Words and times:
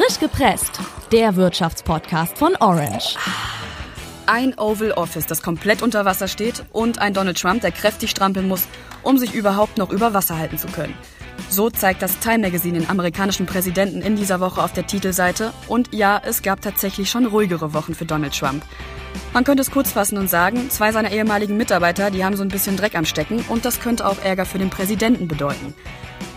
Frisch 0.00 0.18
gepresst, 0.18 0.80
der 1.12 1.36
Wirtschaftspodcast 1.36 2.38
von 2.38 2.56
Orange. 2.56 3.16
Ein 4.24 4.58
Oval 4.58 4.92
Office, 4.92 5.26
das 5.26 5.42
komplett 5.42 5.82
unter 5.82 6.06
Wasser 6.06 6.26
steht 6.26 6.64
und 6.72 6.98
ein 7.00 7.12
Donald 7.12 7.38
Trump, 7.38 7.60
der 7.60 7.70
kräftig 7.70 8.10
strampeln 8.10 8.48
muss, 8.48 8.66
um 9.02 9.18
sich 9.18 9.34
überhaupt 9.34 9.76
noch 9.76 9.90
über 9.90 10.14
Wasser 10.14 10.38
halten 10.38 10.56
zu 10.56 10.68
können. 10.68 10.94
So 11.50 11.68
zeigt 11.68 12.00
das 12.00 12.18
Time 12.18 12.38
Magazine 12.38 12.78
den 12.78 12.88
amerikanischen 12.88 13.44
Präsidenten 13.44 14.00
in 14.00 14.16
dieser 14.16 14.40
Woche 14.40 14.62
auf 14.62 14.72
der 14.72 14.86
Titelseite. 14.86 15.52
Und 15.68 15.92
ja, 15.92 16.18
es 16.24 16.40
gab 16.40 16.62
tatsächlich 16.62 17.10
schon 17.10 17.26
ruhigere 17.26 17.74
Wochen 17.74 17.94
für 17.94 18.06
Donald 18.06 18.38
Trump. 18.38 18.64
Man 19.34 19.44
könnte 19.44 19.60
es 19.60 19.70
kurz 19.70 19.92
fassen 19.92 20.16
und 20.16 20.30
sagen, 20.30 20.70
zwei 20.70 20.92
seiner 20.92 21.12
ehemaligen 21.12 21.58
Mitarbeiter, 21.58 22.10
die 22.10 22.24
haben 22.24 22.36
so 22.36 22.42
ein 22.42 22.48
bisschen 22.48 22.78
Dreck 22.78 22.94
am 22.94 23.04
Stecken 23.04 23.44
und 23.50 23.66
das 23.66 23.80
könnte 23.80 24.06
auch 24.06 24.22
Ärger 24.24 24.46
für 24.46 24.58
den 24.58 24.70
Präsidenten 24.70 25.28
bedeuten. 25.28 25.74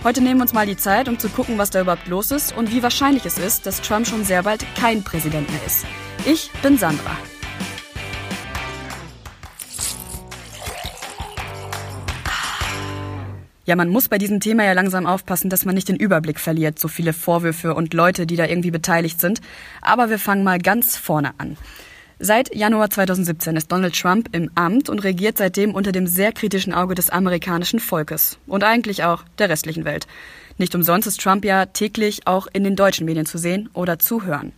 Heute 0.03 0.19
nehmen 0.19 0.39
wir 0.39 0.41
uns 0.41 0.53
mal 0.53 0.65
die 0.65 0.75
Zeit, 0.75 1.07
um 1.07 1.17
zu 1.17 1.29
gucken, 1.29 1.57
was 1.57 1.69
da 1.69 1.79
überhaupt 1.79 2.09
los 2.09 2.31
ist 2.31 2.53
und 2.57 2.73
wie 2.73 2.83
wahrscheinlich 2.83 3.25
es 3.25 3.37
ist, 3.37 3.65
dass 3.65 3.79
Trump 3.79 4.05
schon 4.05 4.25
sehr 4.25 4.43
bald 4.43 4.65
kein 4.75 5.01
Präsident 5.01 5.49
mehr 5.49 5.65
ist. 5.65 5.85
Ich 6.25 6.51
bin 6.61 6.77
Sandra. 6.77 7.15
Ja, 13.65 13.77
man 13.77 13.87
muss 13.87 14.09
bei 14.09 14.17
diesem 14.17 14.41
Thema 14.41 14.65
ja 14.65 14.73
langsam 14.73 15.05
aufpassen, 15.05 15.49
dass 15.49 15.63
man 15.63 15.73
nicht 15.73 15.87
den 15.87 15.95
Überblick 15.95 16.37
verliert, 16.37 16.79
so 16.79 16.89
viele 16.89 17.13
Vorwürfe 17.13 17.73
und 17.73 17.93
Leute, 17.93 18.27
die 18.27 18.35
da 18.35 18.45
irgendwie 18.45 18.71
beteiligt 18.71 19.21
sind. 19.21 19.39
Aber 19.81 20.09
wir 20.09 20.19
fangen 20.19 20.43
mal 20.43 20.59
ganz 20.59 20.97
vorne 20.97 21.31
an. 21.37 21.55
Seit 22.25 22.55
Januar 22.55 22.89
2017 22.89 23.57
ist 23.57 23.69
Donald 23.69 23.99
Trump 23.99 24.29
im 24.31 24.49
Amt 24.55 24.87
und 24.87 24.99
regiert 24.99 25.37
seitdem 25.37 25.75
unter 25.75 25.91
dem 25.91 26.07
sehr 26.07 26.31
kritischen 26.31 26.73
Auge 26.73 26.95
des 26.95 27.09
amerikanischen 27.09 27.81
Volkes 27.81 28.37
und 28.47 28.63
eigentlich 28.63 29.03
auch 29.03 29.25
der 29.39 29.49
restlichen 29.49 29.83
Welt. 29.83 30.07
Nicht 30.57 30.73
umsonst 30.73 31.05
ist 31.05 31.19
Trump 31.19 31.43
ja 31.43 31.65
täglich 31.65 32.25
auch 32.25 32.47
in 32.53 32.63
den 32.63 32.77
deutschen 32.77 33.03
Medien 33.03 33.25
zu 33.25 33.37
sehen 33.37 33.69
oder 33.73 33.99
zu 33.99 34.23
hören. 34.23 34.53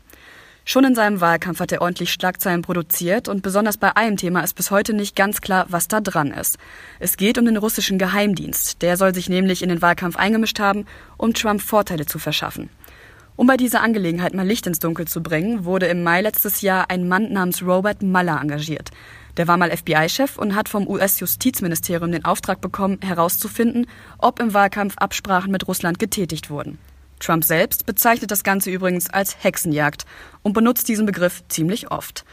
Schon 0.64 0.84
in 0.84 0.94
seinem 0.94 1.22
Wahlkampf 1.22 1.60
hat 1.60 1.72
er 1.72 1.82
ordentlich 1.82 2.14
Schlagzeilen 2.14 2.62
produziert 2.62 3.28
und 3.28 3.42
besonders 3.42 3.78
bei 3.78 3.96
einem 3.96 4.18
Thema 4.18 4.42
ist 4.42 4.54
bis 4.54 4.70
heute 4.70 4.94
nicht 4.94 5.16
ganz 5.16 5.42
klar, 5.42 5.66
was 5.70 5.88
da 5.88 6.02
dran 6.02 6.30
ist. 6.30 6.60
Es 7.00 7.18
geht 7.18 7.40
um 7.40 7.46
den 7.46 7.58
russischen 7.58 7.98
Geheimdienst. 7.98 8.84
Der 8.84 8.96
soll 8.96 9.16
sich 9.16 9.28
nämlich 9.28 9.64
in 9.64 9.70
den 9.70 9.82
Wahlkampf 9.82 10.18
eingemischt 10.18 10.60
haben, 10.60 10.86
um 11.18 11.34
Trump 11.34 11.64
Vorteile 11.64 12.06
zu 12.06 12.20
verschaffen. 12.20 12.70
Um 13.38 13.48
bei 13.48 13.58
dieser 13.58 13.82
Angelegenheit 13.82 14.34
mal 14.34 14.48
Licht 14.48 14.66
ins 14.66 14.80
Dunkel 14.80 15.08
zu 15.08 15.22
bringen, 15.22 15.66
wurde 15.66 15.88
im 15.88 16.04
Mai 16.04 16.22
letztes 16.22 16.62
Jahr 16.62 16.90
ein 16.90 17.10
Mann 17.10 17.34
namens 17.34 17.62
Robert 17.62 18.02
Mueller 18.02 18.40
engagiert. 18.42 18.92
Der 19.36 19.50
war 19.50 19.58
mal 19.58 19.76
FBI-Chef 19.76 20.38
und 20.38 20.56
hat 20.56 20.70
vom 20.70 20.88
US-Justizministerium 20.88 22.14
den 22.14 22.24
Auftrag 22.24 22.62
bekommen, 22.62 23.00
herauszufinden, 23.02 23.88
ob 24.20 24.40
im 24.40 24.54
Wahlkampf 24.54 24.96
Absprachen 24.98 25.52
mit 25.52 25.68
Russland 25.68 26.00
getätigt 26.00 26.50
wurden. 26.50 26.78
Trump 27.20 27.44
selbst 27.44 27.86
bezeichnet 27.86 28.32
das 28.32 28.46
Ganze 28.46 28.72
übrigens 28.72 29.10
als 29.10 29.44
Hexenjagd 29.44 30.06
und 30.42 30.54
benutzt 30.54 30.88
diesen 30.88 31.06
Begriff 31.06 31.44
ziemlich 31.50 31.92
oft. 31.92 32.24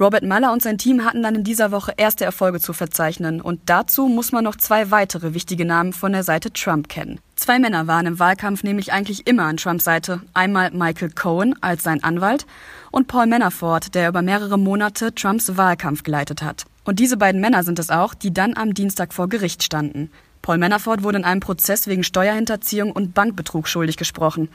Robert 0.00 0.24
Mueller 0.24 0.52
und 0.52 0.62
sein 0.62 0.78
Team 0.78 1.04
hatten 1.04 1.22
dann 1.22 1.34
in 1.34 1.44
dieser 1.44 1.70
Woche 1.70 1.92
erste 1.96 2.24
Erfolge 2.24 2.60
zu 2.60 2.72
verzeichnen 2.72 3.40
und 3.40 3.60
dazu 3.66 4.08
muss 4.08 4.32
man 4.32 4.44
noch 4.44 4.56
zwei 4.56 4.90
weitere 4.90 5.34
wichtige 5.34 5.64
Namen 5.64 5.92
von 5.92 6.12
der 6.12 6.22
Seite 6.22 6.52
Trump 6.52 6.88
kennen. 6.88 7.20
Zwei 7.36 7.58
Männer 7.58 7.86
waren 7.86 8.06
im 8.06 8.18
Wahlkampf 8.18 8.62
nämlich 8.62 8.92
eigentlich 8.92 9.26
immer 9.26 9.44
an 9.44 9.56
Trumps 9.56 9.84
Seite. 9.84 10.20
Einmal 10.32 10.70
Michael 10.70 11.10
Cohen 11.10 11.54
als 11.60 11.82
sein 11.82 12.02
Anwalt 12.02 12.46
und 12.90 13.08
Paul 13.08 13.26
Manafort, 13.26 13.94
der 13.94 14.08
über 14.08 14.22
mehrere 14.22 14.58
Monate 14.58 15.14
Trumps 15.14 15.56
Wahlkampf 15.56 16.02
geleitet 16.02 16.42
hat. 16.42 16.64
Und 16.84 16.98
diese 16.98 17.16
beiden 17.16 17.40
Männer 17.40 17.62
sind 17.62 17.78
es 17.78 17.90
auch, 17.90 18.14
die 18.14 18.32
dann 18.32 18.56
am 18.56 18.74
Dienstag 18.74 19.12
vor 19.12 19.28
Gericht 19.28 19.62
standen. 19.62 20.10
Paul 20.40 20.58
Manafort 20.58 21.02
wurde 21.02 21.18
in 21.18 21.24
einem 21.24 21.40
Prozess 21.40 21.86
wegen 21.86 22.02
Steuerhinterziehung 22.02 22.90
und 22.90 23.14
Bankbetrug 23.14 23.68
schuldig 23.68 23.96
gesprochen. 23.96 24.48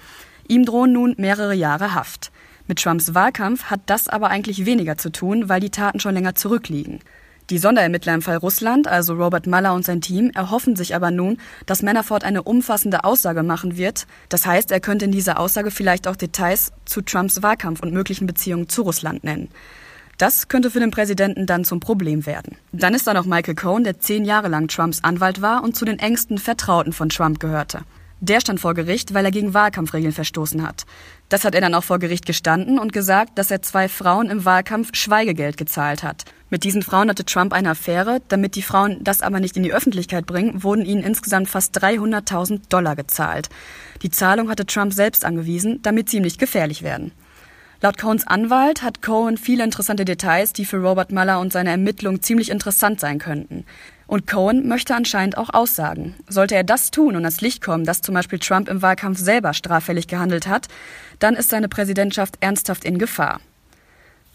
Ihm 0.47 0.65
drohen 0.65 0.91
nun 0.91 1.15
mehrere 1.17 1.53
Jahre 1.53 1.93
Haft. 1.93 2.31
Mit 2.67 2.81
Trumps 2.81 3.13
Wahlkampf 3.13 3.65
hat 3.65 3.79
das 3.85 4.09
aber 4.09 4.29
eigentlich 4.29 4.65
weniger 4.65 4.97
zu 4.97 5.09
tun, 5.09 5.47
weil 5.47 5.61
die 5.61 5.69
Taten 5.69 6.01
schon 6.01 6.13
länger 6.13 6.35
zurückliegen. 6.35 6.99
Die 7.49 7.59
Sonderermittler 7.59 8.13
im 8.13 8.21
Fall 8.21 8.35
Russland, 8.35 8.89
also 8.89 9.13
Robert 9.13 9.47
Mueller 9.47 9.73
und 9.73 9.85
sein 9.85 10.01
Team, 10.01 10.31
erhoffen 10.35 10.75
sich 10.75 10.93
aber 10.93 11.11
nun, 11.11 11.37
dass 11.65 11.81
Manafort 11.81 12.25
eine 12.25 12.43
umfassende 12.43 13.05
Aussage 13.05 13.41
machen 13.41 13.77
wird. 13.77 14.05
Das 14.27 14.45
heißt, 14.45 14.69
er 14.71 14.81
könnte 14.81 15.05
in 15.05 15.13
dieser 15.13 15.39
Aussage 15.39 15.71
vielleicht 15.71 16.09
auch 16.09 16.17
Details 16.17 16.73
zu 16.83 17.01
Trumps 17.01 17.41
Wahlkampf 17.41 17.81
und 17.81 17.93
möglichen 17.93 18.27
Beziehungen 18.27 18.67
zu 18.67 18.81
Russland 18.81 19.23
nennen. 19.23 19.47
Das 20.17 20.49
könnte 20.49 20.69
für 20.69 20.81
den 20.81 20.91
Präsidenten 20.91 21.45
dann 21.45 21.63
zum 21.63 21.79
Problem 21.79 22.25
werden. 22.25 22.57
Dann 22.73 22.93
ist 22.93 23.07
da 23.07 23.13
noch 23.13 23.25
Michael 23.25 23.55
Cohen, 23.55 23.85
der 23.85 23.99
zehn 23.99 24.25
Jahre 24.25 24.49
lang 24.49 24.67
Trumps 24.67 25.03
Anwalt 25.03 25.41
war 25.41 25.63
und 25.63 25.77
zu 25.77 25.85
den 25.85 25.99
engsten 25.99 26.39
Vertrauten 26.39 26.91
von 26.91 27.07
Trump 27.07 27.39
gehörte. 27.39 27.83
Der 28.19 28.41
stand 28.41 28.59
vor 28.59 28.73
Gericht, 28.73 29.13
weil 29.13 29.25
er 29.25 29.31
gegen 29.31 29.53
Wahlkampfregeln 29.53 30.11
verstoßen 30.11 30.65
hat. 30.65 30.85
Das 31.29 31.43
hat 31.43 31.53
er 31.53 31.61
dann 31.61 31.75
auch 31.75 31.83
vor 31.83 31.99
Gericht 31.99 32.25
gestanden 32.25 32.79
und 32.79 32.91
gesagt, 32.91 33.37
dass 33.37 33.51
er 33.51 33.61
zwei 33.61 33.87
Frauen 33.87 34.29
im 34.29 34.43
Wahlkampf 34.43 34.89
Schweigegeld 34.93 35.55
gezahlt 35.55 36.01
hat. 36.01 36.25
Mit 36.49 36.63
diesen 36.63 36.81
Frauen 36.81 37.09
hatte 37.09 37.25
Trump 37.25 37.53
eine 37.53 37.71
Affäre. 37.71 38.21
Damit 38.27 38.55
die 38.55 38.61
Frauen 38.63 39.03
das 39.03 39.21
aber 39.21 39.39
nicht 39.39 39.55
in 39.55 39.63
die 39.63 39.73
Öffentlichkeit 39.73 40.25
bringen, 40.25 40.63
wurden 40.63 40.85
ihnen 40.85 41.03
insgesamt 41.03 41.49
fast 41.49 41.77
300.000 41.77 42.69
Dollar 42.69 42.95
gezahlt. 42.95 43.49
Die 44.01 44.09
Zahlung 44.09 44.49
hatte 44.49 44.65
Trump 44.65 44.93
selbst 44.93 45.23
angewiesen, 45.23 45.81
damit 45.83 46.09
sie 46.09 46.17
ihm 46.17 46.23
nicht 46.23 46.39
gefährlich 46.39 46.81
werden. 46.81 47.11
Laut 47.79 47.99
Cohens 47.99 48.25
Anwalt 48.25 48.81
hat 48.81 49.03
Cohen 49.03 49.37
viele 49.37 49.63
interessante 49.63 50.03
Details, 50.03 50.51
die 50.51 50.65
für 50.65 50.77
Robert 50.77 51.11
Mueller 51.11 51.39
und 51.39 51.53
seine 51.53 51.69
Ermittlungen 51.69 52.23
ziemlich 52.23 52.49
interessant 52.49 52.99
sein 52.99 53.19
könnten. 53.19 53.65
Und 54.07 54.25
Cohen 54.25 54.67
möchte 54.67 54.95
anscheinend 54.95 55.37
auch 55.37 55.53
aussagen. 55.53 56.15
Sollte 56.27 56.55
er 56.55 56.63
das 56.63 56.89
tun 56.89 57.15
und 57.15 57.23
ans 57.23 57.41
Licht 57.41 57.63
kommen, 57.63 57.85
dass 57.85 58.01
zum 58.01 58.15
Beispiel 58.15 58.39
Trump 58.39 58.67
im 58.67 58.81
Wahlkampf 58.81 59.19
selber 59.19 59.53
straffällig 59.53 60.07
gehandelt 60.07 60.47
hat, 60.47 60.69
dann 61.19 61.35
ist 61.35 61.49
seine 61.49 61.69
Präsidentschaft 61.69 62.37
ernsthaft 62.39 62.83
in 62.83 62.97
Gefahr. 62.97 63.41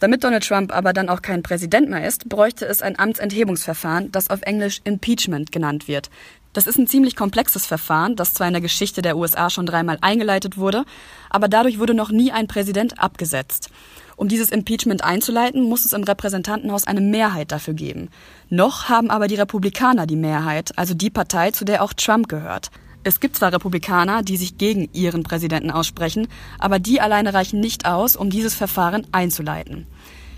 Damit 0.02 0.24
Donald 0.24 0.44
Trump 0.44 0.74
aber 0.74 0.92
dann 0.92 1.08
auch 1.08 1.22
kein 1.22 1.44
Präsident 1.44 1.88
mehr 1.88 2.04
ist, 2.04 2.28
bräuchte 2.28 2.66
es 2.66 2.82
ein 2.82 2.98
Amtsenthebungsverfahren, 2.98 4.10
das 4.10 4.30
auf 4.30 4.42
Englisch 4.42 4.80
Impeachment 4.82 5.52
genannt 5.52 5.86
wird. 5.86 6.10
Das 6.52 6.66
ist 6.66 6.76
ein 6.76 6.88
ziemlich 6.88 7.14
komplexes 7.14 7.66
Verfahren, 7.66 8.16
das 8.16 8.34
zwar 8.34 8.48
in 8.48 8.52
der 8.52 8.60
Geschichte 8.60 9.00
der 9.00 9.16
USA 9.16 9.48
schon 9.48 9.64
dreimal 9.64 9.98
eingeleitet 10.00 10.58
wurde, 10.58 10.84
aber 11.30 11.46
dadurch 11.46 11.78
wurde 11.78 11.94
noch 11.94 12.10
nie 12.10 12.32
ein 12.32 12.48
Präsident 12.48 12.98
abgesetzt. 12.98 13.70
Um 14.16 14.26
dieses 14.26 14.50
Impeachment 14.50 15.04
einzuleiten, 15.04 15.62
muss 15.62 15.84
es 15.84 15.92
im 15.92 16.02
Repräsentantenhaus 16.02 16.84
eine 16.84 17.00
Mehrheit 17.00 17.52
dafür 17.52 17.74
geben. 17.74 18.08
Noch 18.48 18.88
haben 18.88 19.08
aber 19.08 19.28
die 19.28 19.36
Republikaner 19.36 20.08
die 20.08 20.16
Mehrheit, 20.16 20.76
also 20.76 20.94
die 20.94 21.10
Partei, 21.10 21.52
zu 21.52 21.64
der 21.64 21.80
auch 21.80 21.92
Trump 21.92 22.28
gehört. 22.28 22.72
Es 23.04 23.18
gibt 23.18 23.36
zwar 23.36 23.52
Republikaner, 23.52 24.22
die 24.22 24.36
sich 24.36 24.58
gegen 24.58 24.88
ihren 24.92 25.24
Präsidenten 25.24 25.72
aussprechen, 25.72 26.28
aber 26.58 26.78
die 26.78 27.00
alleine 27.00 27.34
reichen 27.34 27.58
nicht 27.58 27.84
aus, 27.84 28.14
um 28.14 28.30
dieses 28.30 28.54
Verfahren 28.54 29.06
einzuleiten. 29.10 29.86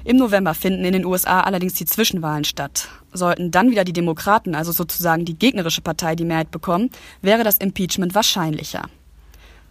Im 0.05 0.17
November 0.17 0.55
finden 0.55 0.85
in 0.85 0.93
den 0.93 1.05
USA 1.05 1.41
allerdings 1.41 1.75
die 1.75 1.85
Zwischenwahlen 1.87 2.45
statt. 2.45 2.89
Sollten 3.13 3.51
dann 3.51 3.71
wieder 3.71 3.85
die 3.85 3.93
Demokraten, 3.93 4.55
also 4.55 4.73
sozusagen 4.73 5.25
die 5.25 5.39
gegnerische 5.39 5.83
Partei, 5.83 6.15
die 6.15 6.25
Mehrheit 6.25 6.51
bekommen, 6.51 6.91
wäre 7.23 7.45
das 7.45 7.59
Impeachment 7.59 8.15
wahrscheinlicher. 8.15 8.83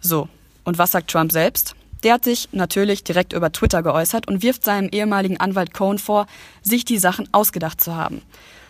So, 0.00 0.28
und 0.64 0.78
was 0.78 0.92
sagt 0.92 1.10
Trump 1.10 1.32
selbst? 1.32 1.74
Der 2.04 2.14
hat 2.14 2.24
sich 2.24 2.48
natürlich 2.52 3.02
direkt 3.02 3.32
über 3.32 3.50
Twitter 3.50 3.82
geäußert 3.82 4.28
und 4.28 4.42
wirft 4.42 4.64
seinem 4.64 4.88
ehemaligen 4.90 5.38
Anwalt 5.38 5.72
Cohen 5.72 5.98
vor, 5.98 6.26
sich 6.62 6.84
die 6.84 6.98
Sachen 6.98 7.28
ausgedacht 7.32 7.80
zu 7.80 7.96
haben. 7.96 8.22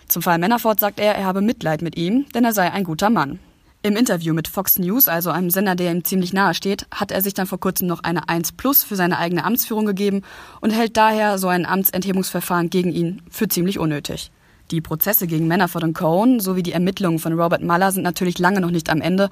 Zum 0.07 0.23
Fall 0.23 0.39
Manafort 0.39 0.81
sagt 0.81 1.01
er, 1.01 1.15
er 1.15 1.25
habe 1.25 1.41
Mitleid 1.41 1.83
mit 1.83 1.97
ihm, 1.97 2.27
denn 2.35 2.45
er 2.45 2.53
sei 2.53 2.71
ein 2.71 2.85
guter 2.85 3.11
Mann. 3.11 3.39
Im 3.87 3.97
Interview 3.97 4.33
mit 4.33 4.49
Fox 4.49 4.79
News, 4.79 5.09
also 5.09 5.29
einem 5.29 5.51
Sender, 5.51 5.75
der 5.75 5.93
ihm 5.93 6.05
ziemlich 6.05 6.33
nahe 6.33 6.55
steht, 6.55 6.87
hat 6.91 7.11
er 7.11 7.21
sich 7.21 7.35
dann 7.35 7.47
vor 7.47 7.61
kurzem 7.61 7.87
noch 7.87 8.03
eine 8.03 8.31
1 8.31 8.53
Plus 8.53 8.83
für 8.83 8.97
seine 8.97 9.19
eigene 9.19 9.45
Amtsführung 9.45 9.85
gegeben 9.85 10.23
und 10.63 10.71
hält 10.71 10.97
daher 10.97 11.37
so 11.37 11.49
ein 11.49 11.67
Amtsenthebungsverfahren 11.67 12.71
gegen 12.71 12.93
ihn 12.93 13.21
für 13.29 13.47
ziemlich 13.47 13.79
unnötig. 13.79 14.31
Die 14.71 14.81
Prozesse 14.81 15.27
gegen 15.27 15.49
Manafort 15.49 15.85
und 15.85 15.93
Cohen 15.93 16.41
sowie 16.41 16.63
die 16.63 16.73
Ermittlungen 16.73 17.19
von 17.19 17.39
Robert 17.39 17.63
Mueller 17.63 17.93
sind 17.93 18.05
natürlich 18.05 18.39
lange 18.39 18.63
noch 18.63 18.71
nicht 18.71 18.89
am 18.89 19.03
Ende 19.03 19.29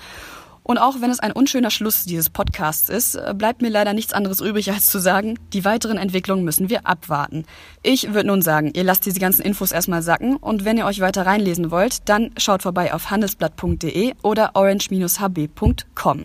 und 0.62 0.78
auch 0.78 1.00
wenn 1.00 1.10
es 1.10 1.20
ein 1.20 1.32
unschöner 1.32 1.70
Schluss 1.70 2.04
dieses 2.04 2.30
Podcasts 2.30 2.88
ist, 2.88 3.18
bleibt 3.34 3.62
mir 3.62 3.68
leider 3.68 3.92
nichts 3.92 4.12
anderes 4.12 4.40
übrig, 4.40 4.70
als 4.70 4.86
zu 4.86 4.98
sagen, 4.98 5.38
die 5.52 5.64
weiteren 5.64 5.98
Entwicklungen 5.98 6.44
müssen 6.44 6.70
wir 6.70 6.86
abwarten. 6.86 7.44
Ich 7.82 8.14
würde 8.14 8.28
nun 8.28 8.42
sagen, 8.42 8.72
ihr 8.74 8.84
lasst 8.84 9.06
diese 9.06 9.20
ganzen 9.20 9.42
Infos 9.42 9.72
erstmal 9.72 10.02
sacken 10.02 10.36
und 10.36 10.64
wenn 10.64 10.78
ihr 10.78 10.86
euch 10.86 11.00
weiter 11.00 11.26
reinlesen 11.26 11.70
wollt, 11.70 12.08
dann 12.08 12.30
schaut 12.36 12.62
vorbei 12.62 12.94
auf 12.94 13.10
handelsblatt.de 13.10 14.14
oder 14.22 14.50
orange-hb.com. 14.54 16.24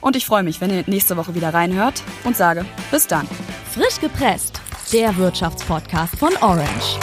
Und 0.00 0.16
ich 0.16 0.26
freue 0.26 0.42
mich, 0.42 0.60
wenn 0.60 0.70
ihr 0.70 0.84
nächste 0.86 1.16
Woche 1.16 1.34
wieder 1.34 1.54
reinhört 1.54 2.02
und 2.24 2.36
sage 2.36 2.66
bis 2.90 3.06
dann. 3.06 3.26
Frisch 3.72 4.00
gepresst, 4.00 4.60
der 4.92 5.16
Wirtschaftspodcast 5.16 6.16
von 6.16 6.36
Orange. 6.42 6.98